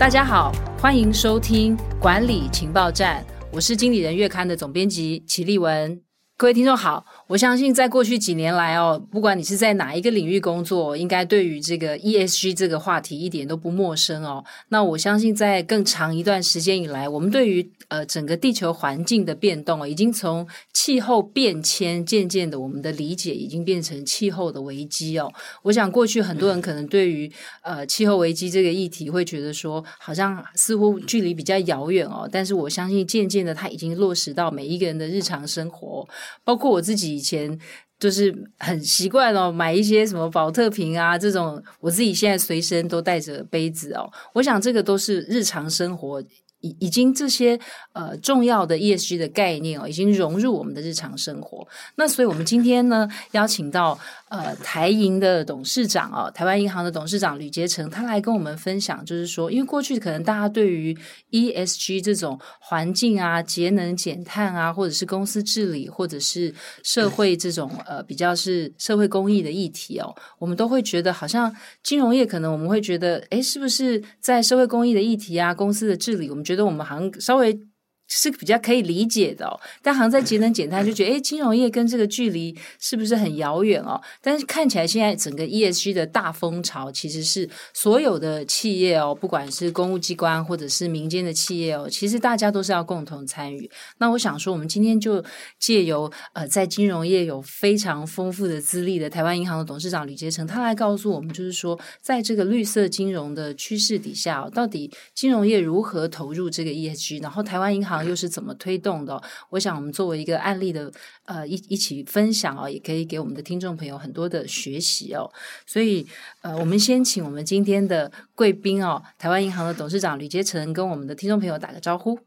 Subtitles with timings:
[0.00, 6.00] 大家好，欢迎收听管理情报站，我是经理人月刊的总编辑齐立文。
[6.40, 7.04] 各位听众好。
[7.26, 14.42] 我相信在过去几年来哦，不管你是在哪一个领域工作，应该对于这个 ESG 这个话题一点都不陌生哦。
[14.70, 25.30] 那我相信在更长一段时间以来，我们对于呃整个地球环境的变动，已经从气候变迁渐渐的，我们的理解已经变成气候的危机哦。
[25.64, 27.30] 我想过去很多人可能对于
[27.60, 32.26] 呃气候危机这个议题会觉得说，好像似乎距离比较遥远哦。
[32.32, 36.08] 但是我相信渐渐的，它已经落实到每一个人的日常生活，
[36.42, 37.10] 包括我自己。
[37.10, 37.58] 以前
[37.98, 44.10] 就是很习惯哦，买一些什么保特瓶啊这种，我自己现在随身都带着杯子哦。
[44.34, 46.22] 我想这个都是日常生活。
[46.60, 47.58] 已已经这些
[47.92, 51.66] 呃重要的 ESG 的概念哦，已经融入我们的日常生活。
[51.94, 60.94] 那所以我们今天呢，邀请到呃台银的董事长哦，台湾银行的董事长吕杰成，他来跟我们分享，就是说，因为过去可能大家对于
[61.30, 71.50] ESG 这种环境啊、节能减碳啊，或者是公司治理，或者是社会这种呃比较是社会公益的议题哦，我们都会觉得好像
[71.82, 76.44] 金融业可能我们会觉得，诶，是不是在社会公益的议题啊，公司的治理，我们。
[76.50, 77.69] 觉得我们好像稍微。
[78.16, 84.00] 是比较可以理解的哦，但好像在节能减碳就觉得，诶，金融业跟这个距离是不是很遥远哦？
[84.20, 93.70] 但是看起来现在整个 ESG 的大风潮，其实是所有的企业哦，不管是公务机关或者是民间的企业哦，其实大家都是要共同参与。
[93.98, 95.24] 那我想说，我们今天就
[95.60, 107.99] 借由呃，在金融业有非常丰富的资历的台湾银行的董事长吕杰成，他来告诉我们，就是说，在这个绿色金融的趋势底下哦，到底金融业如何投入这个 ESG，然后台湾银行。
[108.04, 109.22] 又是怎么推动的？
[109.50, 110.90] 我想我们作为一个案例的
[111.24, 115.30] 呃一一起分享哦，也可以给我们的听众朋友很多的学习哦。
[115.66, 116.06] 所以
[116.42, 122.18] 呃，我们先请我们今天的贵宾哦，台湾银行的董事长吕杰成跟我们的听众朋友打个招呼。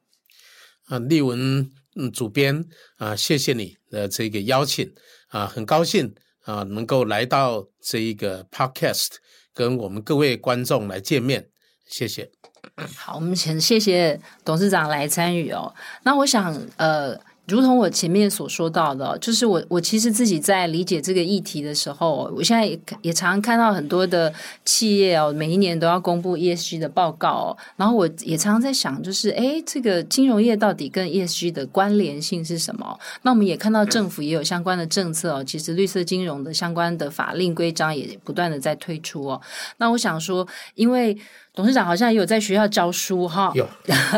[0.85, 2.66] 啊，丽文嗯，主编
[2.97, 4.91] 啊，谢谢你的这个邀请
[5.28, 9.09] 啊，很高兴啊能够来到这一个 podcast
[9.53, 11.50] 跟我们各位观众来见面，
[11.85, 12.31] 谢谢。
[12.96, 15.74] 好，我们先谢谢董事长来参与哦。
[16.03, 17.16] 那我想，呃，
[17.46, 24.34] 如同我前面所说到的，就是我我其实自己在理解这个议题的时候，我现在也也常常看到很多的
[24.66, 27.57] 企业哦，每一年都要公布 ESG 的报告哦。
[27.75, 32.97] 然后我也常常在想，就是哎，这个金融业到底跟 ESG 的关联性是什么？
[33.22, 39.41] 那我们也看到政府也有相关的政策哦，其实绿色金融的相关的法令规章也不断的在推出哦。
[39.78, 41.16] 那我想说，因为
[41.56, 43.68] 董事长好像也有在学校教书哈，有，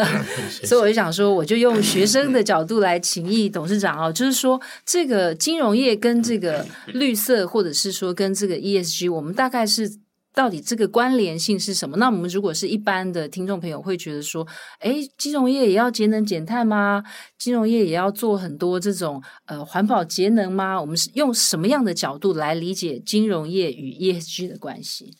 [0.63, 9.99] 所以我就想说，我就用学生的角度来请益董事长啊，就是说这个金融业跟这个绿色，或者是说跟这个 ESG，我们大概是
[10.33, 11.97] 到底这个关联性是什么？
[11.97, 14.47] 那我们如果是一般的听众朋友会觉得说，
[14.79, 17.03] 哎，金融业也要节能减碳吗？
[17.37, 20.79] 金融业也要做很多这种呃环保节能吗？
[20.79, 25.13] 我们是用什么样的角度来理解金融业与 ESG 的关系？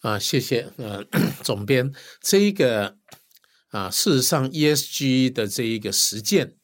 [0.00, 1.04] 啊，谢谢，呃，
[1.42, 2.96] 总编，这一个
[3.70, 6.54] 啊，事实上，ESG 的这一个实践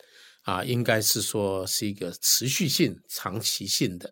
[0.43, 4.10] 啊，应该是说是一个持续性、长期性的，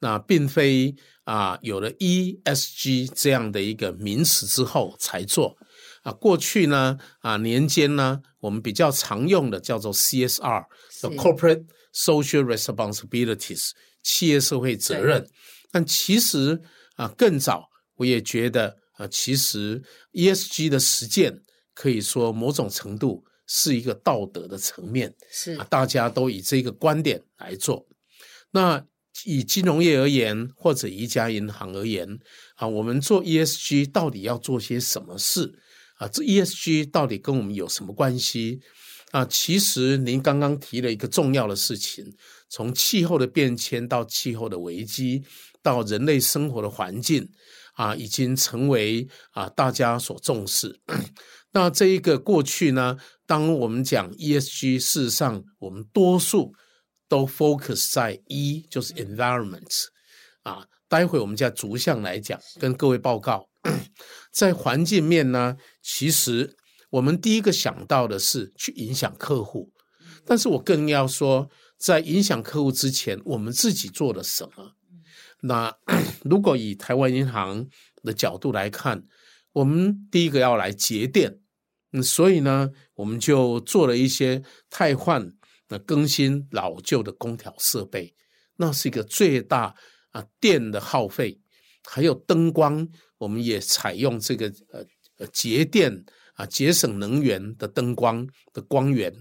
[0.00, 5.56] 那并非啊有了 ESG 这样的一个名词之后才做
[6.02, 6.12] 啊。
[6.12, 11.64] 过去呢，啊年间呢，我们比较常用的叫做 CSR，the Corporate
[11.94, 13.70] Social Responsibilities，
[14.02, 15.26] 企业社会责任，
[15.70, 16.60] 但其实
[16.96, 17.70] 啊更早。
[17.98, 19.82] 我也觉得啊，其实
[20.12, 21.42] ESG 的实践
[21.74, 27.86] 可以说某种程度是一个道德的层面，是啊，大家都以这个观点来做。
[28.50, 28.84] 那
[29.24, 32.18] 以金融业而言，或者一家银行而言
[32.54, 35.58] 啊，我们做 ESG 到底要做些什么事
[35.96, 36.08] 啊？
[36.08, 38.60] 这 ESG 到底跟我们有什么关系
[39.10, 39.24] 啊？
[39.24, 42.14] 其实您刚刚提了一个重要的事情，
[42.48, 45.24] 从气候的变迁到气候的危机，
[45.62, 47.28] 到人类生活的环境。
[47.78, 50.80] 啊，已经成为啊大家所重视。
[51.52, 56.52] 那这一个过去呢，当我们讲 ESG，事实上我们多数
[57.08, 59.86] 都 focus 在 E，就是 environment。
[60.42, 63.48] 啊，待会我们再逐项来讲，跟各位报告。
[64.32, 66.56] 在环境面呢，其实
[66.90, 69.70] 我们第一个想到的是去影响客户，
[70.26, 71.48] 但是我更要说，
[71.78, 74.72] 在影响客户之前，我们自己做了什么？
[75.40, 75.72] 那
[76.24, 77.68] 如果以台湾银行
[78.02, 79.06] 的角度来看，
[79.52, 81.40] 我们第一个要来节电，
[81.92, 85.32] 嗯，所以呢，我们就做了一些汰换、
[85.68, 88.14] 那更新老旧的空调设备，
[88.56, 89.74] 那是一个最大
[90.10, 91.40] 啊电的耗费，
[91.84, 92.88] 还有灯光，
[93.18, 94.84] 我们也采用这个呃
[95.18, 99.12] 呃节电啊、节省能源的灯光的光源。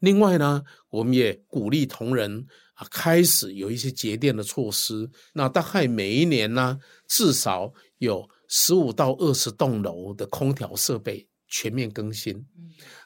[0.00, 2.46] 另外呢，我们也鼓励同仁
[2.76, 5.10] 啊，开始有一些节电的措施。
[5.34, 6.78] 那大概每一年呢，
[7.08, 12.46] 至少有十五到二十栋楼的空调设备全面更新。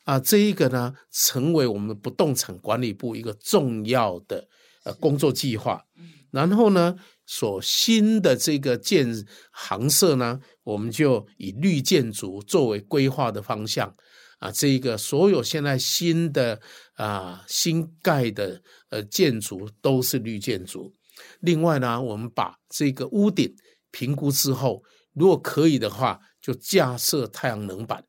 [0.05, 4.49] 啊，这一个呢，成为我们不动产管理部一个重要的
[4.85, 5.85] 呃工作计划。
[6.33, 6.97] 然后呢，
[7.27, 9.07] 所新的这个建
[9.53, 13.95] 行设呢，我们就以绿建筑作为规划的方向。
[14.41, 16.61] 啊，这个所有现在新的
[16.95, 20.93] 啊新盖的呃建筑都是绿建筑。
[21.41, 23.55] 另外呢，我们把这个屋顶
[23.91, 24.83] 评估之后，
[25.13, 28.05] 如果可以的话，就架设太阳能板。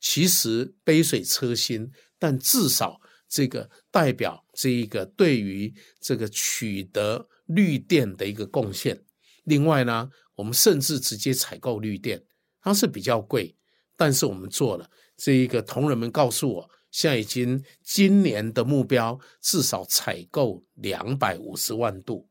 [0.00, 2.98] 其实杯水车薪，但至少
[3.28, 9.02] 这个代表这一个对于这个取得绿电的一个贡献。
[9.44, 12.24] 另外呢，我们甚至直接采购绿电，
[12.62, 13.54] 它是比较贵，
[13.96, 14.88] 但是我们做了。
[15.16, 22.28] 这一个同仁们告诉我，现在已经今年的目标至少采购两百五十万度，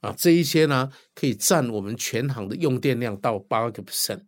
[0.00, 4.22] 啊，这一些呢可以占我们全行的用电量到八个 percent。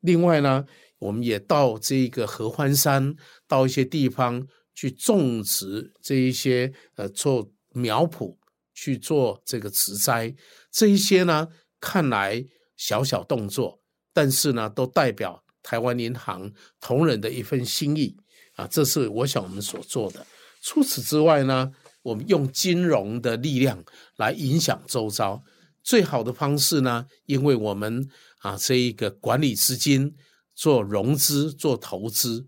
[0.00, 0.64] 另外呢，
[0.98, 3.14] 我们也到这个合欢山，
[3.46, 8.36] 到一些地方去种植这一些呃做苗圃，
[8.74, 10.34] 去做这个植栽，
[10.70, 11.48] 这一些呢
[11.78, 12.44] 看来
[12.76, 13.80] 小小动作，
[14.12, 15.42] 但是呢都代表。
[15.62, 18.16] 台湾银行同仁的一份心意
[18.54, 20.26] 啊，这是我想我们所做的。
[20.62, 21.72] 除此之外呢，
[22.02, 23.82] 我们用金融的力量
[24.16, 25.42] 来影响周遭。
[25.82, 28.06] 最好的方式呢，因为我们
[28.40, 30.14] 啊这一个管理资金、
[30.54, 32.46] 做融资、做投资，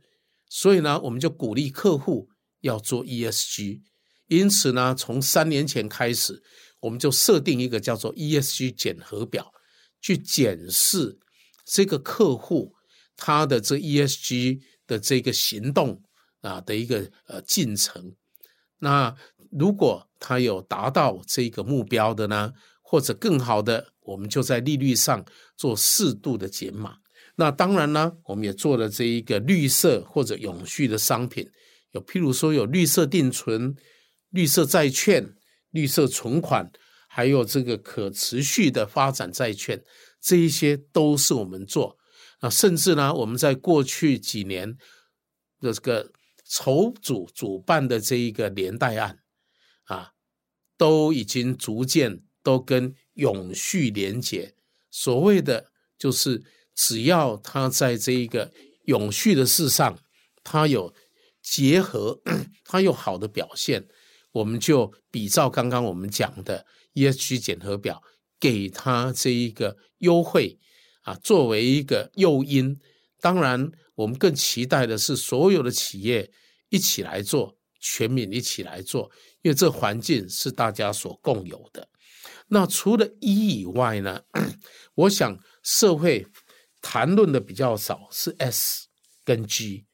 [0.48, 2.28] 所以呢，我们就鼓励客户
[2.60, 3.80] 要做 ESG。
[4.28, 6.42] 因此呢，从三年前开始，
[6.80, 9.50] 我们就设定一个叫做 ESG 检核表，
[10.00, 11.18] 去检视
[11.64, 12.74] 这个客户。
[13.16, 16.02] 他的这 ESG 的这个行动
[16.40, 18.14] 啊的一个呃进程，
[18.78, 19.14] 那
[19.50, 25.24] 如果他有达到这个目标的呢，或者更好的，我们就在利率上
[25.56, 26.96] 做适度的减码。
[27.36, 31.48] 那当然呢，我们也做了这一个绿色或者永续的商品，
[31.92, 33.74] 有譬如说有绿色定存、
[34.30, 35.34] 绿色债券、
[35.70, 36.70] 绿色存款，
[37.08, 39.82] 还有这个可持续的发展债券，
[40.20, 41.96] 这一些都是我们做。
[42.42, 44.76] 啊，甚至呢，我们在过去几年
[45.60, 46.10] 的这个
[46.44, 49.20] 筹组主办的这一个连带案，
[49.84, 50.10] 啊，
[50.76, 54.56] 都已经逐渐都跟永续连结。
[54.90, 56.42] 所谓的就是，
[56.74, 58.52] 只要他在这一个
[58.86, 59.96] 永续的事上，
[60.42, 60.92] 他有
[61.40, 62.20] 结合，
[62.64, 63.86] 他有好的表现，
[64.32, 68.02] 我们就比照刚刚我们讲的 ESG 检核表，
[68.40, 70.58] 给他这一个优惠。
[71.02, 72.78] 啊，作为一个诱因，
[73.20, 76.30] 当然我们更期待的是所有的企业
[76.70, 79.10] 一起来做，全民一起来做，
[79.42, 81.88] 因为这环境是大家所共有的。
[82.48, 84.22] 那除了一以外呢，
[84.94, 86.26] 我想社会
[86.80, 88.86] 谈论的比较少是 S
[89.24, 89.84] 跟 G。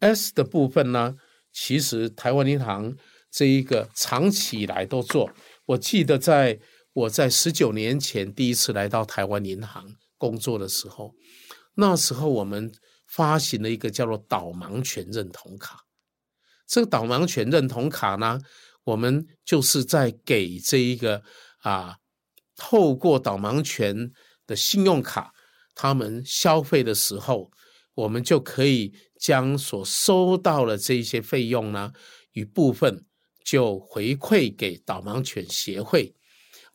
[0.00, 1.16] S 的部分呢，
[1.52, 2.96] 其实台湾银行
[3.30, 5.30] 这一个长期以来都做。
[5.66, 6.58] 我记得在
[6.92, 9.94] 我在十九年前第一次来到台湾银行。
[10.20, 11.14] 工作的时候，
[11.76, 12.70] 那时候我们
[13.06, 15.80] 发行了一个叫做导盲犬认同卡。
[16.66, 18.38] 这个导盲犬认同卡呢，
[18.84, 21.22] 我们就是在给这一个
[21.62, 21.96] 啊，
[22.54, 24.12] 透过导盲犬
[24.46, 25.32] 的信用卡，
[25.74, 27.50] 他们消费的时候，
[27.94, 31.92] 我们就可以将所收到的这一些费用呢，
[32.32, 33.06] 一部分
[33.42, 36.14] 就回馈给导盲犬协会，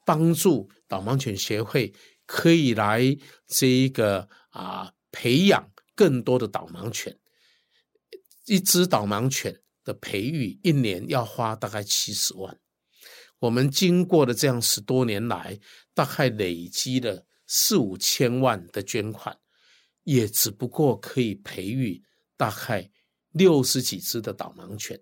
[0.03, 1.93] 帮助导盲犬协会。
[2.25, 3.01] 可以来
[3.47, 7.17] 这一个啊，培养更多的导盲犬。
[8.45, 12.59] 一只导盲犬的培育，一年要花大概七十万。
[13.39, 15.59] 我们经过了这样十多年来，
[15.93, 19.37] 大概累积了四五千万的捐款，
[20.03, 22.03] 也只不过可以培育
[22.37, 22.89] 大概
[23.31, 24.99] 六十几只的导盲犬。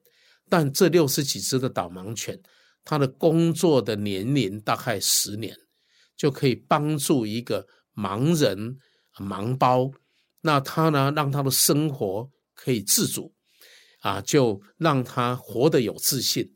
[0.50, 2.42] 但这六十几只的导盲犬，
[2.84, 5.58] 它的工作的年龄大概十年。
[6.16, 8.78] 就可以帮助一个盲人
[9.18, 9.92] 盲胞，
[10.42, 13.34] 那他呢，让他的生活可以自主，
[14.02, 16.56] 啊，就让他活得有自信，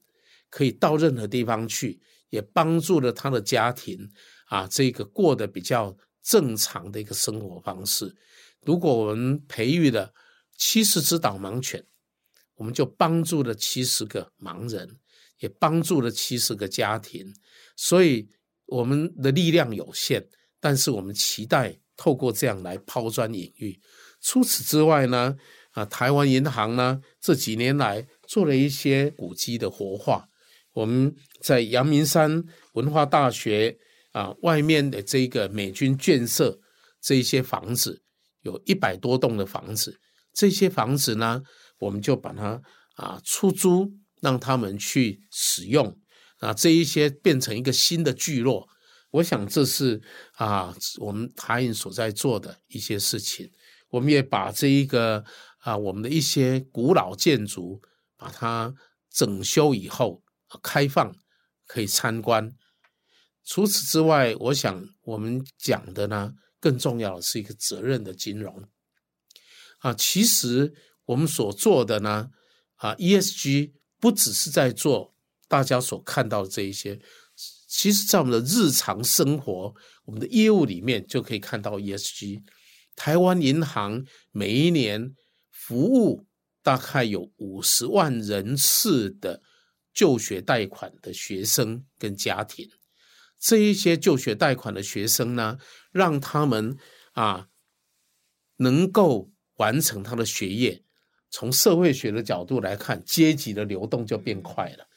[0.49, 1.99] 可以到任何地方去，
[2.29, 4.09] 也帮助了他的家庭
[4.47, 8.15] 啊，这个过得比较正常的一个生活方式。
[8.61, 10.13] 如果我们培育了
[10.57, 11.85] 七十只导盲犬，
[12.55, 14.97] 我们就帮助了七十个盲人，
[15.39, 17.33] 也帮助了七十个家庭，
[17.75, 18.29] 所以。
[18.67, 20.25] 我们的力量有限，
[20.59, 23.77] 但是我们期待透过这样来抛砖引玉。
[24.21, 25.35] 除此之外呢，
[25.71, 30.27] 啊，台湾银行呢这几年来做了一些古迹的活化。
[30.73, 32.43] 我们在阳明山
[32.73, 33.75] 文化大学
[34.11, 36.59] 啊外面的这个美军眷舍，
[37.01, 38.01] 这一些房子
[38.41, 39.97] 有一百多栋的房子，
[40.33, 41.41] 这些房子呢，
[41.79, 42.61] 我们就把它
[42.95, 45.97] 啊出租，让他们去使用
[46.37, 48.67] 啊，这一些变成一个新的聚落。
[49.11, 50.01] 我想这是
[50.33, 53.51] 啊我们台银所在做的一些事情。
[53.89, 55.23] 我们也把这一个
[55.59, 57.81] 啊我们的一些古老建筑
[58.17, 58.73] 把它
[59.09, 60.23] 整修以后。
[60.63, 61.13] 开放
[61.65, 62.55] 可以参观。
[63.43, 68.63] 除此之外，我想我们讲的呢，更重要的是一个责任的金融
[69.79, 69.93] 啊。
[69.93, 72.29] 其实我们所做的呢，
[72.75, 75.16] 啊，ESG 不只是在做
[75.47, 76.99] 大家所看到的这一些，
[77.67, 79.73] 其实在我们的日常生活、
[80.05, 82.41] 我们的业务里面就可以看到 ESG。
[82.95, 85.13] 台湾银行每一年
[85.51, 86.25] 服务
[86.61, 89.41] 大概有五十万人次的。
[89.93, 92.69] 就学贷款的学生跟家庭，
[93.39, 95.57] 这一些就学贷款的学生呢，
[95.91, 96.77] 让他们
[97.13, 97.47] 啊
[98.57, 100.83] 能够完成他的学业。
[101.31, 104.87] 从社会学的角度来看，阶级的流动就变快了。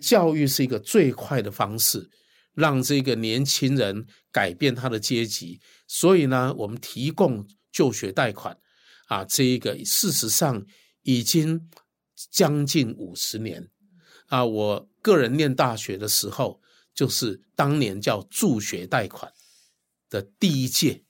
[0.00, 2.10] 教育是一个最快的方式，
[2.54, 5.60] 让这个年轻人改变他的阶级。
[5.86, 8.58] 所以呢，我们提供就学贷款
[9.06, 10.64] 啊，这一个事实上
[11.02, 11.68] 已经
[12.30, 13.68] 将近五十年。
[14.26, 16.60] 啊，我个人念大学的时候，
[16.94, 19.32] 就是当年叫助学贷款
[20.08, 21.04] 的第一届。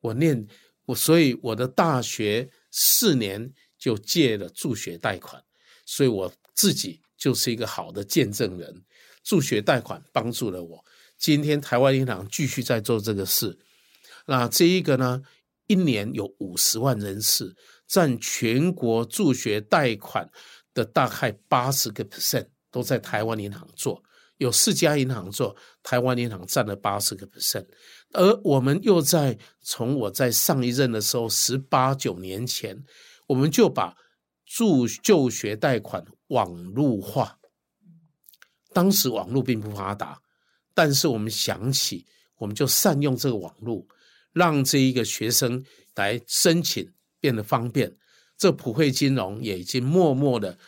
[0.00, 0.46] 我念
[0.86, 5.42] 我，所以我的大学四年就借了助学贷款，
[5.86, 8.82] 所以我自己就是一个好的见证人。
[9.22, 10.84] 助学贷款帮助了我。
[11.16, 13.56] 今天台湾银行继续在做这个事。
[14.26, 15.22] 那这一个呢，
[15.66, 17.54] 一年有五十万人次，
[17.86, 20.28] 占全国助学贷款。
[20.74, 24.02] 的大概八十个 percent 都在台湾银行做，
[24.38, 27.66] 有四家银行做，台湾银行占了八十个 percent，
[28.14, 32.82] 而我们又在从我在上一任的时候，十八九年前，
[33.26, 33.94] 我们就把
[34.46, 36.02] 助就学贷款
[36.32, 37.38] 网路化。
[38.74, 40.18] 当时网络并不发达，
[40.74, 42.06] 但是我们想起，
[42.38, 43.86] 我们就善用这个网络，
[44.32, 45.62] 让这一个学生
[45.94, 47.94] 来申请变得方便。
[48.38, 50.58] 这普惠金融也已经默默的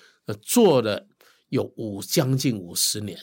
[0.42, 1.08] 做了
[1.48, 3.18] 有五将近五十年，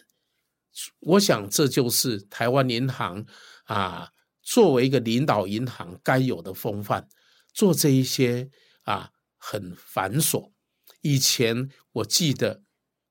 [1.00, 3.24] 我想这就是台湾银行
[3.66, 4.10] 啊
[4.42, 7.08] 作为一个领导银行该有的风范，
[7.54, 8.50] 做这一些
[8.84, 10.52] 啊很繁琐。
[11.02, 12.64] 以前我记得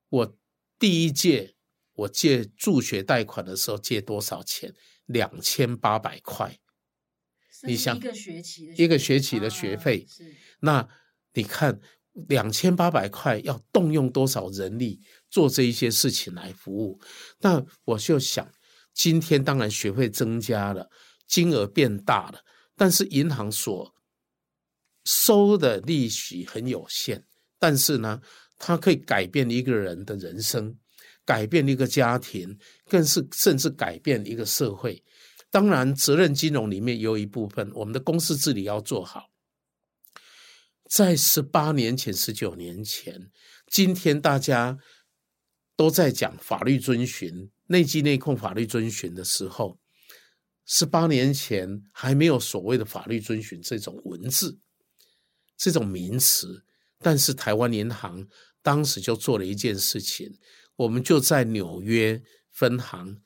[0.09, 0.37] 我
[0.77, 1.55] 第一届
[1.93, 4.73] 我借助学贷款的时候借多少钱？
[5.05, 6.59] 两千八百块。
[7.63, 10.25] 你想一个学期的一个学期的学费，啊、
[10.61, 10.89] 那。
[11.33, 11.79] 你看，
[12.27, 16.99] 两千八百块要动用多少人力做这一些事情来服务？
[17.39, 18.51] 那我就想，
[18.93, 20.89] 今天当然学费增加了，
[21.25, 22.43] 金额变大了，
[22.75, 23.95] 但是银行所
[25.05, 27.25] 收的利息很有限。
[27.61, 28.19] 但是呢，
[28.57, 30.75] 它可以改变一个人的人生，
[31.23, 32.57] 改变一个家庭，
[32.89, 35.03] 更是甚至改变一个社会。
[35.51, 39.29] 当然，责任金融里面有一部分，我们的公司治理要做好。
[40.89, 43.29] 在十八年前、十九年前，
[43.67, 44.79] 今天大家
[45.75, 49.79] 都在讲法律遵循、内稽内控法律遵循的时候，
[50.65, 54.57] 十八年前还没有所谓的法律遵循这种文字、
[55.57, 56.65] 这种名词。
[57.01, 58.27] 但是台湾银行
[58.61, 60.31] 当时就做了一件事情，
[60.75, 63.21] 我们就在纽约分行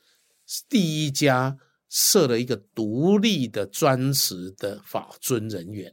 [0.70, 1.58] 第一家
[1.90, 5.92] 设了一个独立的专职的法遵人员。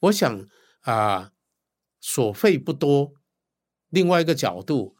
[0.00, 0.46] 我想。
[0.84, 1.32] 啊，
[2.00, 3.12] 所费不多，
[3.90, 4.96] 另外一个角度，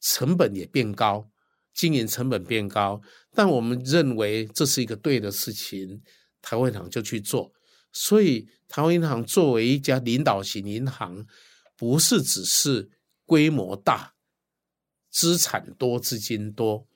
[0.00, 1.28] 成本也变高，
[1.74, 3.02] 经营成本变高，
[3.34, 6.00] 但我们认为这是一个对的事情，
[6.40, 7.52] 台湾银行就去做。
[7.92, 11.26] 所以，台湾银行作为一家领导型银行，
[11.76, 12.90] 不是只是
[13.24, 14.14] 规模大、
[15.10, 16.86] 资产多、资金多，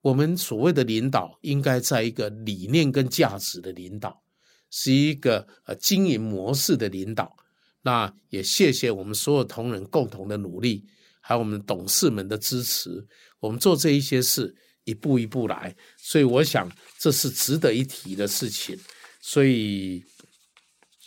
[0.00, 4.22] 我们所谓的领导，应该在一个理念跟价值的领导，
[4.70, 7.36] 是一个呃经营模式的领导。
[7.82, 10.84] 那也谢谢我们所有同仁共同的努力，
[11.20, 13.06] 还有我们董事们的支持。
[13.40, 18.78] 我们做这一些事，一步一步来，所以我想这是值得一提的事情。
[19.20, 20.04] 所以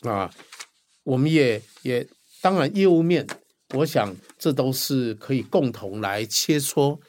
[0.02, 0.34] 啊，
[1.04, 2.08] 我们也也
[2.42, 3.26] 当然业务面，
[3.76, 7.00] 我想这都是可以共同来切磋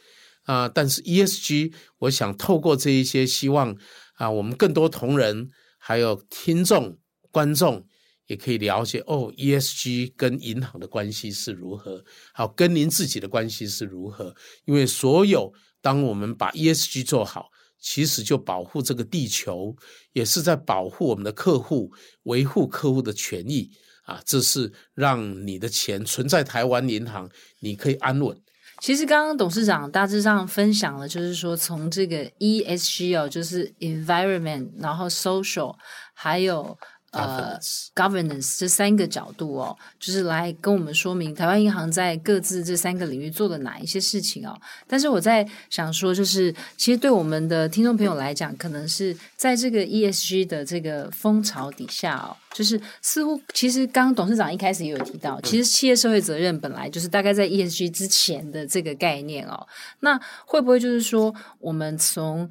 [0.45, 0.69] 啊。
[0.69, 3.77] 但是 ESG，我想透过这一些，希望
[4.15, 5.51] 啊，我们更多同仁。
[5.79, 6.99] 还有听众
[7.31, 7.87] 观众
[8.27, 14.35] 也可以了解哦，ESG 跟银行的关系是如何，好，跟您自己的关系是如何？
[14.65, 17.51] 因为所有当我们把 ESG 做好，
[17.89, 19.77] 其实就保护这个地球，
[20.13, 21.93] 也是在保护我们的客户，
[22.25, 23.71] 维护客户的权益
[24.07, 24.21] 啊！
[24.25, 28.37] 这是让你的钱存在台湾银行，你可以安稳。
[28.81, 35.73] 其实刚刚董事长大致上分享了，就是说从这个 ESG 哦，就是 environment，然后 social，
[36.13, 36.77] 还有。
[37.17, 44.57] 呃、uh,，governance 这三个角度哦，就是来跟我们说明台湾银行在各自这三个领域做了哪一些事情哦。
[44.87, 52.37] 但是我在想说，就是其实对我们的听众朋友来讲，可能是在这个 ESG 的这个风潮底下哦。
[52.57, 59.67] 就是似乎，其实刚刚董事长一开始也有提到，其实企业社会责任本来就是大概在 ESG 之前的这个概念哦。
[60.01, 62.49] 那会不会就是说，我们从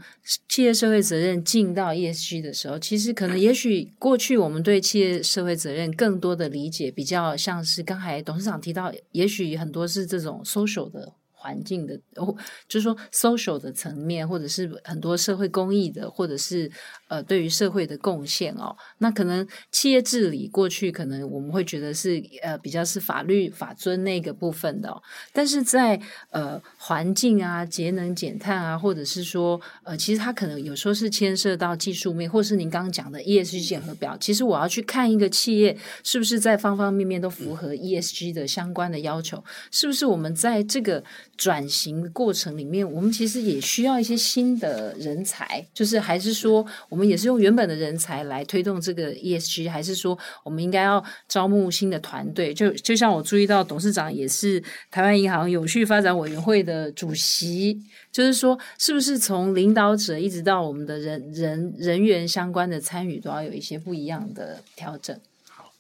[0.48, 11.12] 企业社会责任进到 ESG 的时候，其实可能也许过去我们我们对企业社会责任更多的理解，比较像是刚才董事长提到，也许很多是这种 social 的。
[11.46, 12.36] 环境的哦，
[12.68, 16.72] 就是说 social 的层面，或者是很多社会公益的，或者是
[17.08, 18.76] 呃对于社会的贡献哦。
[18.98, 24.92] 那可能企业治理过去可能我们会觉得是呃比较是法律法遵那个部分的，
[25.32, 34.18] 但是在呃环境啊、节能减碳啊，或者是说呃其实它可能有时候是牵涉到技术面，或是您刚刚讲的 ESG 检核表。
[34.18, 41.04] 其实我要去看一个企业是不是在方方面面都符合 ESG 的相关的要求，是不是我们在这个。
[41.38, 52.54] 转型过程里面，我们其实也需要一些新的人才，就是还是说，我们也是用原本的人才来推动这个 ESG，还是说，我们应该要招募新的团队？
[52.54, 57.80] 就就像我注意到，董事长也是台湾银行永续发展委员会的主席，
[58.12, 65.20] 就是说，是不是从领导者一直到我们的人人人员相关的参与，都要有一些不一样的调整？
[65.50, 65.72] 好，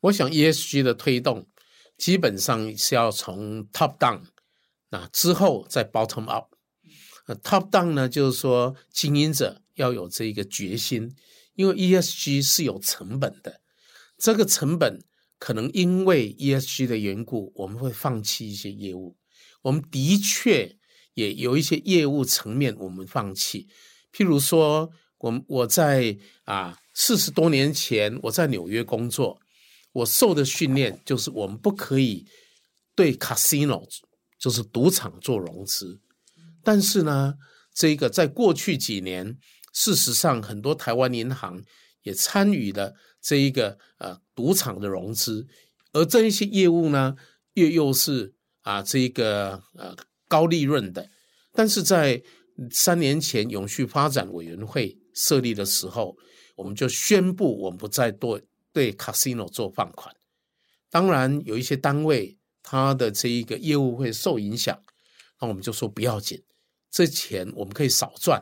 [0.00, 1.46] 我想 ESG 的推动
[1.96, 4.20] 基本上是要从 top down。
[4.90, 6.54] 那之后再 bottom up，
[7.26, 11.14] 呃，top down 呢，就是说经营者要有这一个决心，
[11.54, 13.60] 因为 ESG 是有成本的，
[14.18, 15.02] 这个成本
[15.38, 19.16] 可能因为 ESG 的缘故，我们会放弃一些业务。
[19.62, 20.76] 我们的确
[21.14, 23.68] 也有一些业务层面我们放弃，
[24.12, 29.38] 譬如说，我我在啊四十多年前我在纽约工作，
[29.92, 32.26] 我受的训练就是我们不可以
[32.96, 33.86] 对 casino。
[34.40, 36.00] 就是赌场做融资，
[36.64, 37.34] 但是呢，
[37.74, 39.36] 这个在过去几年，
[39.74, 41.62] 事实上很多台湾银行
[42.04, 45.46] 也参与了这一个呃赌场的融资，
[45.92, 47.14] 而这一些业务呢，
[47.52, 49.94] 又又是啊这一个呃
[50.26, 51.06] 高利润的，
[51.52, 52.22] 但是在
[52.70, 56.16] 三年前永续发展委员会设立的时候，
[56.56, 60.16] 我们就宣布我们不再对对 casino 做放款，
[60.88, 62.38] 当然有一些单位。
[62.70, 64.80] 他的这一个业务会受影响，
[65.40, 66.40] 那我们就说不要紧，
[66.88, 68.40] 这钱我们可以少赚，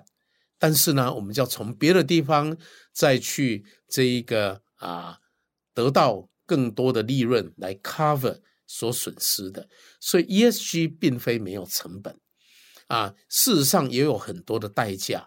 [0.59, 2.55] 但是呢，我们就要从别的地方
[2.93, 5.17] 再去这一个啊
[5.73, 9.67] 得到更多的利润来 cover 所损失的。
[9.99, 12.15] 所以 ESG 并非没有成本
[12.89, 15.27] 啊，事实上也有很多的代价。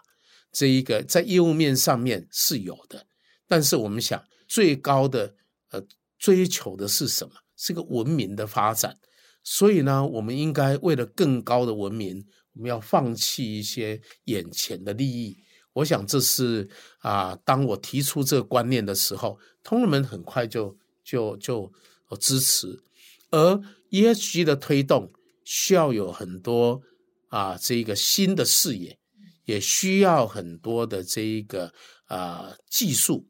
[0.52, 3.04] 这一个在业务面上面是有的，
[3.48, 5.34] 但是我们想最高的
[5.70, 5.82] 呃
[6.20, 7.34] 追求的是什么？
[7.62, 8.98] 是个文明的发展，
[9.44, 15.38] 所以呢，我们应该为了更高的文明，我们要放弃一些眼前的利益。
[15.74, 21.72] 我想这是啊，当我提出这个观念的时候，同仁们很快就就就
[22.18, 22.82] 支持。
[23.30, 25.12] 而 ESG 的推动
[25.44, 26.82] 需要有很多
[27.28, 28.98] 啊，这一个新的视野，
[29.44, 31.72] 也需要很多的这一个
[32.06, 33.28] 啊技术。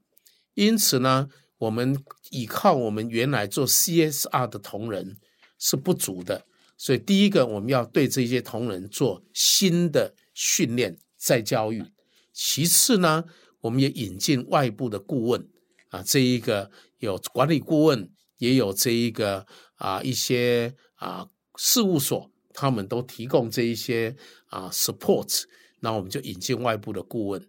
[0.54, 1.28] 因此呢，
[1.62, 1.96] 我们
[2.30, 5.16] 依靠我们原来做 CSR 的同仁
[5.60, 6.44] 是不足的，
[6.76, 11.84] 所以第一个我们要对这些同仁做新的训练再教育。
[12.32, 13.22] 其次呢，
[13.60, 15.48] 我们也引进外部的顾问
[15.90, 19.46] 啊，这一个有管理顾问，也有这一个
[19.76, 25.44] 啊一些啊事务所，他们都提供这一些啊 support，
[25.78, 27.46] 那我们就引进外部的顾问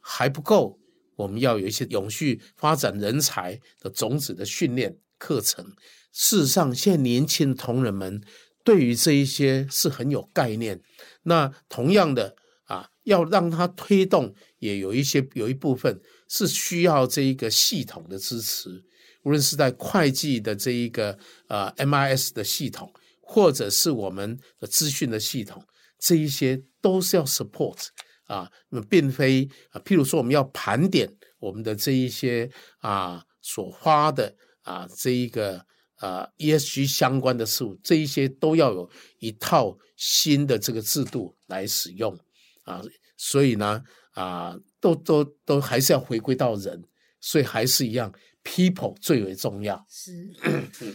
[0.00, 0.80] 还不够。
[1.16, 5.64] 我们要有一些永续发展人才的种子的训练课程。
[6.12, 8.22] 事实上，现在年轻的同仁们
[8.62, 10.80] 对于这一些是很有概念。
[11.24, 18.84] 那同样的啊，要让他推动，也有一些有一部分是需要这一个系统的支持。
[19.24, 25.64] 无论是在会计的这一个呃 MIS 的系统，或者是我们的资讯的系统，
[25.98, 27.86] 这一些都是要 support
[28.26, 31.08] 啊，那么并非啊，譬如说我们要盘点
[31.38, 35.64] 我们的这一些啊所花的啊这一个
[35.96, 42.18] 啊 ESG 相关的事物，这一些都要有一套新的这个制度来使用
[42.62, 42.82] 啊，
[43.16, 43.82] 所以呢
[44.12, 46.82] 啊，都都都还是要回归到人，
[47.20, 48.12] 所以还是一样。
[48.44, 49.84] People 最为重要。
[49.88, 50.28] 是，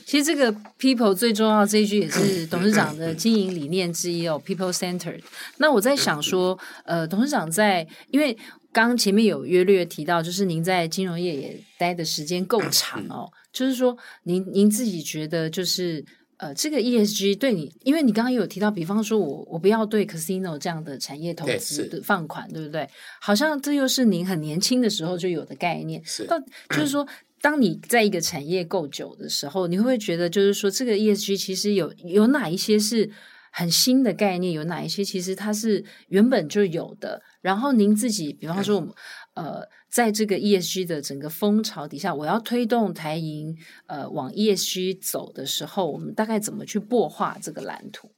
[0.06, 5.22] 其实这个 People 最重要这一句也是董事长的经营理念之一哦，People Centered。
[5.58, 8.34] 那我在想说，呃，董事长在，因为
[8.72, 16.06] 刚刚前面有约略提到，就是您在金融业也待的时间够长哦，就是说您您自己觉得就是。
[16.42, 22.88] 呃，这个 ESG 对你，因为你刚刚有提到，比方说我我不要对 casino 这样的产业投资的放款，对不对？
[23.20, 26.02] 好像这又是您很年轻的时候就有的概念。
[26.06, 27.06] 是，到就是说，
[27.42, 33.10] 当你在一个产业够久的时候，你会不会觉得，就是说，这个 ESG 其实有有哪一些是
[33.52, 37.22] 很新的概念，有哪一些其实它是原本就有的？
[37.42, 38.92] 然后您自己，比方说我们。
[39.36, 48.12] 呃，在这个 ESG 的整个风潮底下，我要推动台银呃往 ESG 走的时候，我们大概怎么去擘画这个蓝图？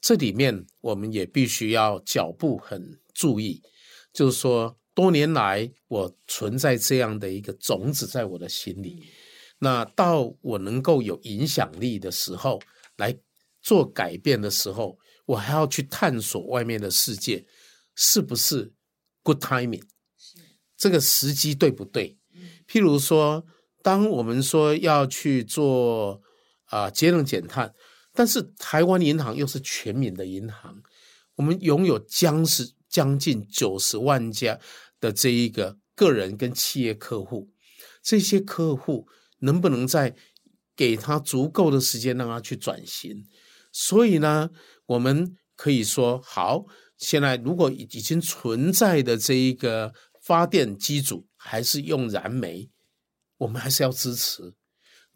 [0.00, 3.62] 这里面我们也必须要脚步很注意，
[4.12, 9.06] 就是说多年来我存在这样的一个种子在我的心里，嗯、
[9.58, 12.60] 那到我能够有影响力的时候，
[12.96, 13.16] 来
[13.60, 17.44] 做改变的时候，我还要去探索外面的世界
[17.94, 18.72] 是不是
[19.22, 19.82] good timing。
[20.76, 22.16] 这个时机对不对？
[22.68, 23.44] 譬如说，
[23.82, 26.20] 当我们说要去做
[26.66, 27.74] 啊节能减碳，
[28.12, 30.82] 但是台湾银行又是全民的银行，
[31.36, 34.58] 我们拥有将是将近九十万家
[35.04, 37.50] 的这一个个人跟企业客户，
[38.02, 39.06] 这些客户
[39.40, 40.14] 能不能再
[40.74, 43.26] 给他足够的时间让他去转型？
[43.70, 44.50] 所以呢，
[44.86, 46.64] 我们可以说，好，
[46.96, 49.92] 现在如果已经存在的这一个。
[50.24, 52.70] 发电机组还是用燃煤，
[53.36, 54.54] 我们还是要支持，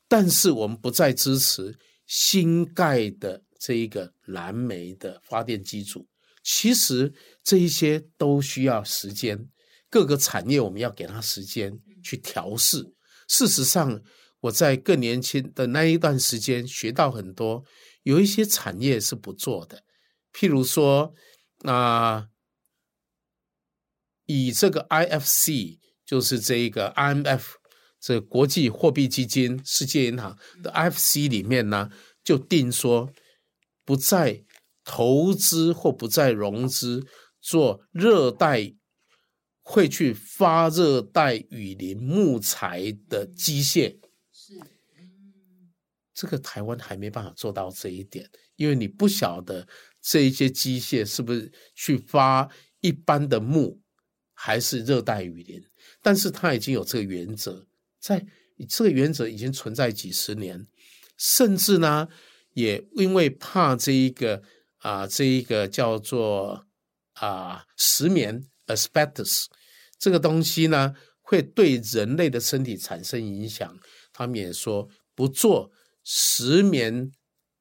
[0.07, 6.07] 但是我们不再支持新盖的这一个燃煤的发电机组。
[6.45, 9.49] 其实这一些都需要时间，
[9.91, 12.95] 各个产业我们要给他时间去调试。
[13.29, 14.01] 事实上，
[14.41, 17.65] 我在更年轻的那一段时间学到很多，
[18.03, 19.83] 有一些产业是不做的，
[20.33, 21.15] 譬如说
[21.65, 22.15] 啊。
[22.15, 22.29] 呃
[24.31, 27.45] 以这个 IFC，就是这一个 IMF，
[27.99, 31.89] 这国际货币基金、世界银行的 IFC 里面呢，
[32.23, 33.11] 就定说
[33.87, 34.45] 不再
[34.85, 37.07] 投资或不再融资
[37.41, 38.75] 做热带
[39.71, 43.99] 会去发热带雨林木材的机械。
[44.33, 44.55] 是，
[46.15, 49.69] 这个台湾还没办法做到这一点，因为你不晓得
[50.01, 52.49] 这一些机械是不是去发
[52.81, 53.83] 一般的木。
[54.41, 55.61] 还是热带雨林，
[56.01, 57.67] 但是它已经有这个原则，
[57.99, 58.25] 在
[58.69, 60.65] 这个原则已经存在几十年，
[61.17, 62.09] 甚至呢，
[62.55, 64.41] 也因为怕这一个
[64.77, 66.69] 啊，这一个叫做
[67.15, 69.47] 啊石棉 asbestos
[69.99, 73.77] 这个东西呢，会对人类的身体产生影响，
[74.13, 75.71] 他们也说不做
[76.05, 77.11] 石棉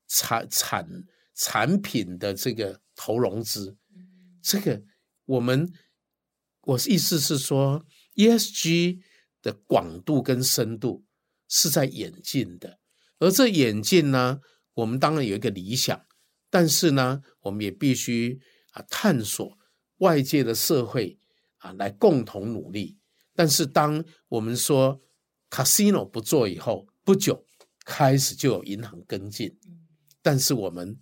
[0.08, 0.88] 产产
[1.34, 3.76] 产品的这个投融资，
[4.42, 4.82] 这个
[5.26, 5.68] 我们。
[6.62, 9.00] 我意思是说，ESG
[9.42, 11.06] 的广度跟深度
[11.48, 12.78] 是在演进的，
[13.20, 14.42] 而这演进呢，
[14.74, 16.06] 我们当然有一个理想，
[16.50, 18.38] 但是呢，我们也必须
[18.72, 19.57] 啊探索
[19.98, 21.18] 外界的社会
[21.58, 22.98] 啊来共同努力。
[23.36, 25.02] 但是当我们说
[25.50, 27.46] Casino 不做以后，不久
[27.86, 29.58] 开始就有银行跟进，
[30.22, 31.00] 但是我们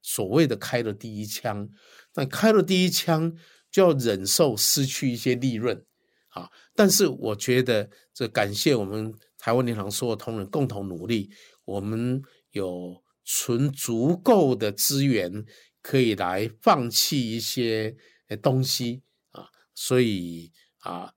[0.00, 1.68] 所谓的开了第一枪，
[2.12, 3.34] 但开了第一枪。
[3.72, 5.82] 就要忍受失去一些利润，
[6.28, 6.50] 啊！
[6.74, 11.30] 但是我觉得这感谢我们台湾银行所有同仁共同努力，
[11.64, 15.42] 我们有存足够的资源
[15.80, 17.96] 可以来放弃一些
[18.36, 21.14] 东西啊，所以啊，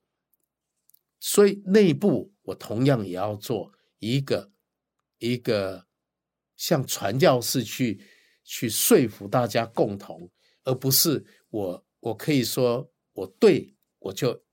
[1.20, 4.52] 所以内部我同样也要做一个
[5.18, 5.88] 一个
[6.56, 8.02] 像传教士去
[8.44, 10.32] 去说服大家共同，
[10.64, 11.86] 而不是我。
[12.06, 14.46] 我可以说我对，我就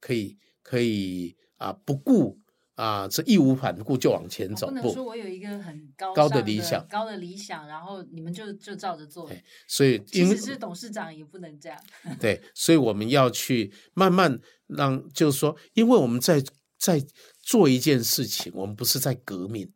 [0.00, 2.40] 可以可以啊，不顾
[2.78, 4.68] 啊，这义无反顾就往前走。
[4.68, 9.28] 不能说我有一个很高高的理想，高的理想，然后你们就就照着做。
[9.66, 11.76] 所以，即使是董事长也不能这样。
[12.20, 14.38] 对，所以我们要去慢慢
[14.68, 16.40] 让，就是说，因为我们在
[16.78, 17.04] 在
[17.42, 19.68] 做一件事情，我们不是在革命，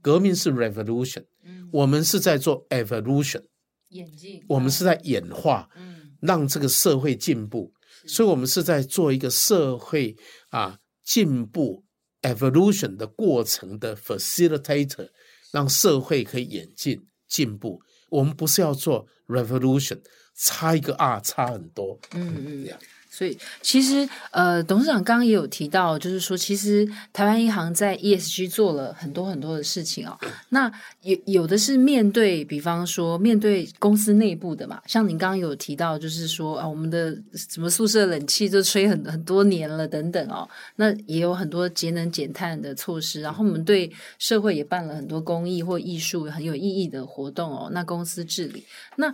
[0.00, 3.44] 革命是 revolution，嗯，我们是在做 evolution，
[3.90, 6.16] 演进，我们是在演化，嗯。
[6.22, 7.72] 让这个社会进步。
[8.06, 10.14] 所以，我们是在做一个社会
[10.50, 11.82] 啊进步
[12.22, 15.08] evolution 的过程的 facilitator，
[15.52, 17.80] 让社会可以演进进步。
[18.10, 20.00] 我们不是要做 revolution，
[20.34, 21.98] 差一个 R 差很多。
[22.12, 22.80] 嗯嗯，这样。
[23.10, 30.16] 所以，其实呃，董事长刚刚也有提到，就是说，其实台湾银行在 ESG 做了很多很多的事情哦。
[30.50, 30.70] 那
[31.02, 40.48] 有有的是面对，比方说面对公司内部的嘛，像您刚刚有提到，就是说啊，我们的什么宿舍冷气都吹很很多年了等等哦。
[40.76, 47.68] 那也有很多节能减碳的措施，然后我们对社会也办了很多公益或艺术很有意义的活动哦。
[47.72, 48.64] 那公司治理
[48.96, 49.12] 那。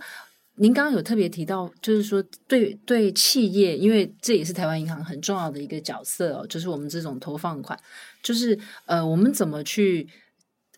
[0.59, 7.79] 您刚刚有特别提到，就是说对对企业，因为这也是台湾银行很重要的一个角色哦，就是我们这种投放款，
[8.23, 10.07] 就是呃，我们怎么去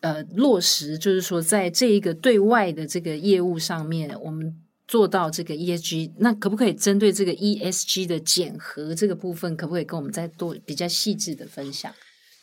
[0.02, 4.54] 呃落实，就是说在这一个对外的这个业务上面，我们
[4.86, 11.94] 做到这个 ESG，那可不可以针对这个 ESG 的检核这个部分，可不可以跟我们再多比较细致的分享？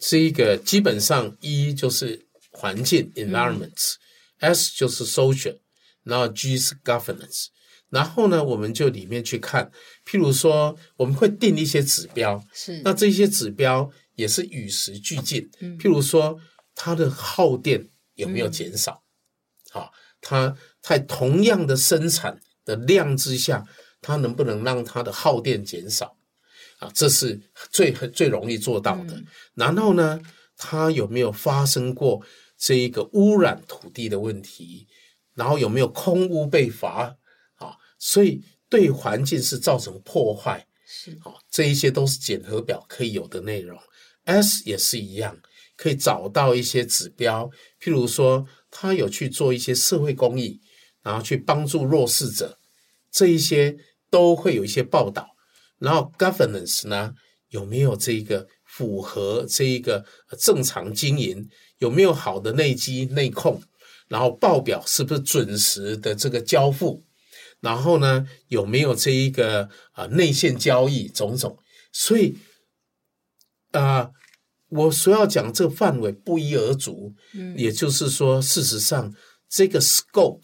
[0.01, 5.57] 是一个基本上 E 就是环境 environment，S、嗯、就是 social。
[6.07, 7.49] 然后 G 是 governance，
[7.91, 9.71] 然后呢，我们就里面去看，
[10.07, 16.39] 譬如说，我们会定一些指标，是，那这些指标也是与时俱进，嗯，譬如说，
[16.75, 19.03] 它的耗电有没有减少？
[19.73, 23.67] 好、嗯，它在同样的生产的量之下，
[24.01, 26.17] 它能不能让它的耗电减少？
[26.79, 27.41] 啊，这是
[27.71, 29.15] 最最容易做到的。
[29.15, 30.21] 嗯、然后呢，
[30.57, 32.25] 它有没有发生过
[32.57, 34.87] 这一个污染土地的问题？
[35.37, 37.17] 然后有没有空屋被罚
[37.55, 37.77] 啊？
[37.99, 43.79] 所以对环境是造成破坏，是啊，这一些都是检核表可以有的内容。
[44.25, 45.39] S 也是一样，
[45.77, 47.49] 可以找到一些指标，
[47.81, 50.61] 譬如说他有去做一些社会公益，
[51.03, 52.59] 然后去帮助弱势者，
[53.13, 53.77] 这一些
[54.11, 55.29] 都会有一些报道。
[55.79, 57.15] 然后 Governance 呢，
[57.51, 60.05] 有没有这个符合这一个
[60.39, 61.49] 正常经营？
[61.79, 63.63] 有没有好的内机内控？
[64.09, 67.05] 然后报表是不是准时的这个交付？
[67.61, 71.59] 然后呢，有没有这一个啊、呃、内线交易种种？
[71.91, 72.37] 所以
[73.73, 74.13] 啊、呃，
[74.69, 77.15] 我所要讲这个范围不一而足。
[77.33, 79.13] 嗯，也就是说，事实上
[79.49, 80.43] 这个 scope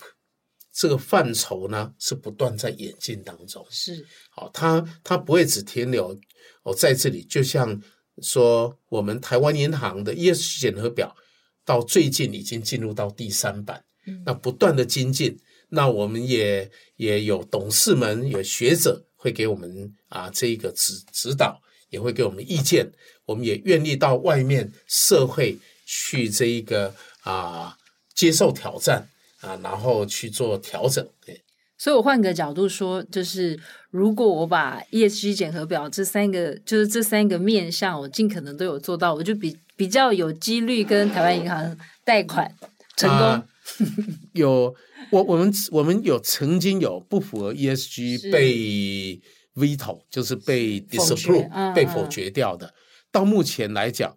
[0.72, 3.64] 这个范畴呢是不断在演进当中。
[3.70, 6.18] 是，好，它它不会只停留
[6.64, 7.22] 哦在这里。
[7.24, 7.80] 就像
[8.22, 11.14] 说我们台湾银行的 ESG 检核表。
[11.64, 13.84] 到最近已经进入到第三版，
[14.26, 22.90] 那不断的精进，那我们也也有董事们、有学者会给我们啊这一个指指导，也会给我们意见，
[23.26, 27.76] 我们也愿意到外面社会去这一个啊
[28.14, 29.08] 接受挑战
[29.40, 31.08] 啊，然后去做调整。
[31.24, 31.40] 对，
[31.78, 33.58] 所以我换个角度说，就是
[33.90, 39.56] 如果我把 ESG 检核表这三个，就是这三个面向，我尽可能都有做到，我就比。
[39.82, 42.54] 比较有几率跟台湾银行贷款
[42.96, 43.44] 成功，啊、
[44.32, 44.72] 有
[45.10, 49.20] 我我们我们有曾经有不符合 ESG 被
[49.56, 52.72] veto，就是被 disapprove 被否决掉的。
[53.10, 54.14] 到目前来讲，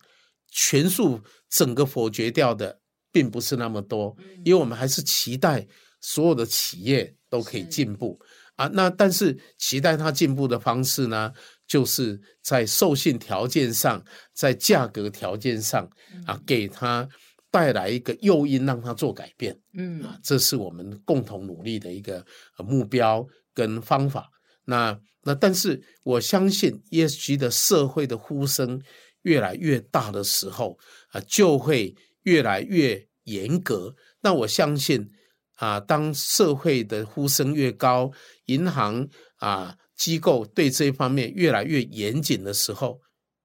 [0.51, 2.78] 全数整个否决掉的
[3.12, 5.65] 并不是那么多，嗯、因为我们还是期待
[5.99, 8.19] 所有的企业都可以进步
[8.56, 8.67] 啊。
[8.71, 11.34] 那但是期待它进步的方式呢？
[11.67, 15.89] 就是在授信条件上，在价格条件上
[16.25, 17.08] 啊，给他
[17.49, 19.60] 带来一个诱因，让他做改变。
[19.73, 22.23] 嗯啊，这是我们共同努力的一个
[22.60, 24.30] 目标跟方法。
[24.65, 28.82] 那那，但是我相信 ESG 的社会的呼声
[29.23, 30.78] 越来越大的时候
[31.10, 33.95] 啊，就会越来越严格。
[34.21, 35.10] 那我相信
[35.56, 38.12] 啊，当社会的呼声越高，
[38.45, 39.75] 银行啊。
[39.95, 42.99] 机构对这一方面越来越严谨的时候，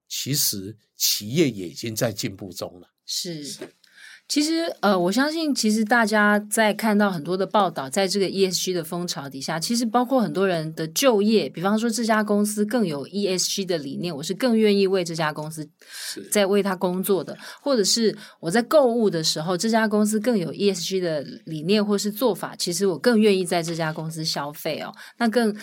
[0.09, 2.89] 其实企业也已经在进步中了。
[3.07, 3.45] 是，
[4.29, 15.69] 其实呃，我相信，其实大家在看到很多的报道，在这个 ESG 的风潮底下，其实包括很多人的就业，比方说这家公司更有 ESG 的理念，我是更愿意为这家公司
[16.31, 25.57] 在为他工作的，或者是我在购物的时候，这家公司更有 ESG 的理念或是做法，其实我更愿意在这家公司消费哦，那更。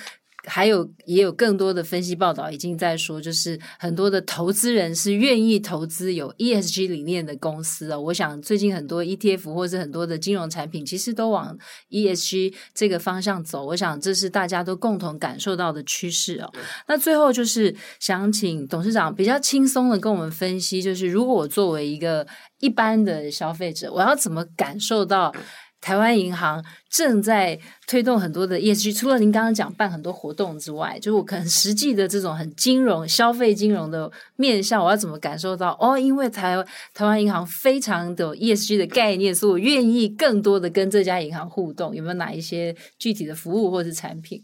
[0.48, 8.00] 还有也有更多的分析报道已经在说，就是很多的投资人是愿意投资有 ESG 理念的公司哦。
[8.00, 11.58] 我想最近很多 ETF 或者很多的金融产品，其实都往
[11.90, 13.66] ESG 这个方向走。
[13.66, 16.52] 我想这是大家都共同感受到的趋势哦。
[16.88, 22.26] 那最后就是想请董事长比较轻松的跟我们分析，就是如果我作为一个
[22.60, 25.34] 一般的消费者，我要怎么感受到
[25.80, 35.78] 台湾银行正在推动很多的 ESG，除了您刚刚讲办很多活动之外，就是我可能实际的这种很金融、消费金融的面向，我要怎么感受到？
[35.80, 36.56] 哦，因为台
[36.94, 41.96] 台湾银行非常的 ESG 的概念，所以我愿意更多的跟这家银行互动。
[41.96, 44.42] 有没有哪一些具体的服务或者是产品？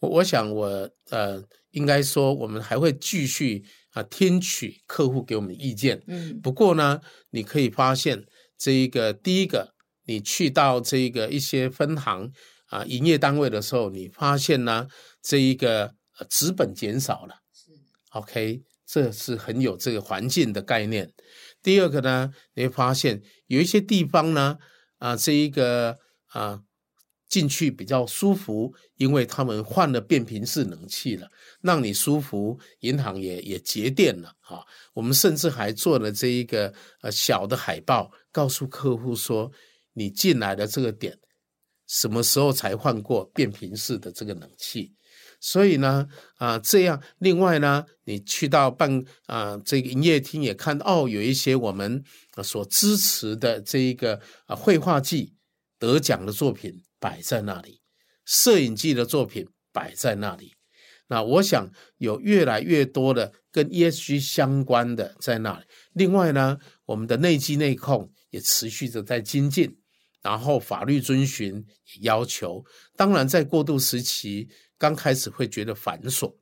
[0.00, 6.00] 我我想我呃，应该说我们还会继续啊听取客户给我们的意见。
[6.06, 8.24] 嗯，不过呢，你可以发现
[8.56, 9.75] 这一个第一个。
[10.06, 12.32] 你去到这个一些分行
[12.68, 14.86] 啊营业单位的时候，你发现呢，
[15.20, 15.94] 这一个
[16.30, 17.72] 资本减少了，是
[18.10, 21.12] OK，这是很有这个环境的概念。
[21.62, 24.56] 第二个呢，你会发现有一些地方呢，
[24.98, 26.60] 啊，这一个啊
[27.28, 31.28] 进去比较舒服，因为他们换了变频式冷气了，
[31.60, 34.62] 让你舒服，银行也也节电了啊。
[34.94, 39.50] 我们甚至还做了这一个呃小的海报，告诉客户说。
[39.96, 41.18] 你进来的这个点，
[41.88, 44.92] 什么时候才换过变频式的这个冷气？
[45.40, 46.06] 所以呢，
[46.36, 52.04] 啊、这样，另外呢，你去到办啊、这个营业厅也看到，哦，有一些我们
[52.42, 55.34] 所支持的这一个啊绘画季
[55.78, 57.80] 得奖的作品摆在那里，
[58.24, 60.52] 摄影季的作品摆在那里。
[61.08, 65.64] 那我想有越来越多的跟 ESG 相关的在那里。
[65.92, 69.78] 另外呢，我们的内机内控也持续的在精进。
[70.26, 71.64] 然后法律遵循
[72.00, 72.64] 要求，
[72.96, 76.36] 当然在过渡时期刚开始会觉得繁琐，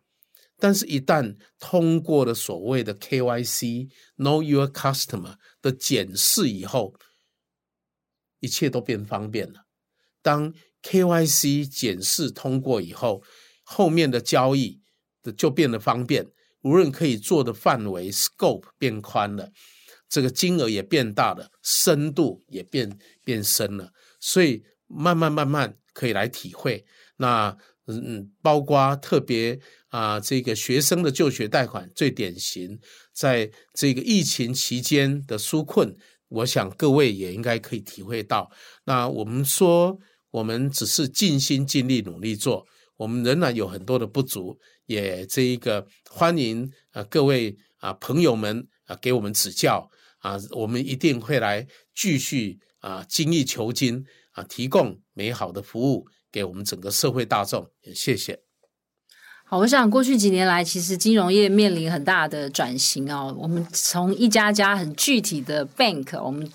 [0.59, 6.95] 但是一旦通过了所谓的 KYC Know Your Customer 的检视以后，
[8.41, 9.67] 一切都变方便了。
[10.23, 13.23] 当 KYC 检视通过以后，
[13.65, 14.81] 后面的交易
[15.23, 16.27] 的就变得方便，
[16.63, 19.51] 无论可以做的范围 Scope 变宽了。
[20.15, 22.89] 这个金额也变大了，深度也变
[23.25, 26.85] 变深了，所以慢慢慢慢可以来体会。
[27.17, 27.57] 那
[27.89, 32.79] 嗯，包括特别啊，这个学生的就学贷款最典型，
[33.13, 35.93] 在这个疫情期间的纾困，
[36.29, 38.49] 我想各位也应该可以体会到。
[38.85, 39.99] 那我们说，
[40.31, 42.65] 我们只是尽心尽力努力做，
[42.97, 49.91] 我们仍然有很多的不足，也这一个欢迎啊各位啊朋友们啊给我们指教。
[50.25, 57.71] 啊，我们一定会来继续啊，精益求精啊，提供美好的服务给我们整个社会大众。
[57.83, 58.41] 也谢谢。
[59.45, 63.37] 好，我想过去几年来，其实金融业面临很大的转型哦。
[63.39, 66.51] 我们从一家家很具体的 bank，我们。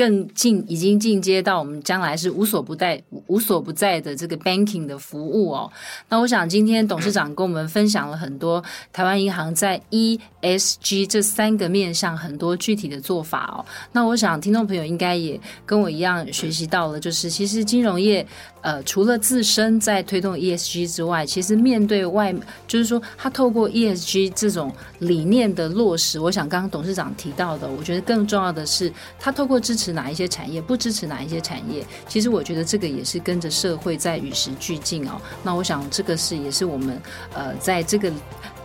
[0.00, 5.70] 更进已经进阶到我们将来是无所不在、无所不在的这个 banking 的服务哦。
[6.08, 13.60] 那我想今天董事长跟我们分享了很多台湾银行在 ESG 这三个面向很多具体的做法哦。
[13.92, 18.26] 那我想听众朋友应该也跟我一样学习到了，就是其实金融业
[18.62, 22.34] 呃除了自身在推动 ESG 之外，其实面对外
[22.66, 30.00] 就是说他透过 ESG 这种理念的落实，我想刚刚董事长提到的，我觉得更重要的是他透过支持持。
[30.00, 31.84] 哪一些产业不支持哪一些产业？
[32.08, 35.20] 其实我觉得这个也是跟着社会在与时俱进哦。
[35.42, 36.98] 那我想这个是也是我们
[37.34, 38.10] 呃在这个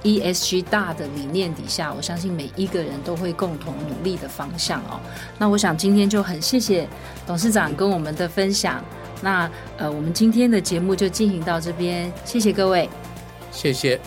[0.02, 4.98] ESG 大的理念底下，我相信每一个人都会共同努力的方向哦。
[5.38, 6.88] 那我想今天就很谢谢
[7.28, 8.82] 董事长跟我们的分享。
[9.22, 12.88] 那呃我们今天的节目就进行到这边，谢谢各位，
[13.52, 14.00] 谢谢，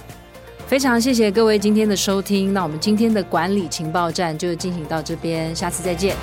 [0.67, 2.55] 非常谢谢各位今天的收听。
[2.55, 6.17] 那我们今天的管理情报站就进行到这边，下次再见。